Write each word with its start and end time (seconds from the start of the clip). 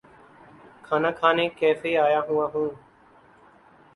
کھانا 0.85 1.11
کھانے 1.19 1.45
کیفے 1.59 1.91
آیا 1.97 2.19
ہوا 2.27 2.45
ہوں۔ 2.53 2.69